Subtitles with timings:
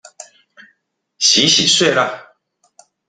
[1.19, 2.33] 洗洗睡了